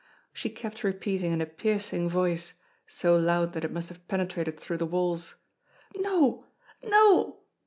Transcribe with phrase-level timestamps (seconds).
[0.33, 2.53] She kept repeating in a piercing voice,
[2.87, 5.35] so loud that it must have penetrated through the walls:
[5.95, 6.43] "No!
[6.83, 7.37] no!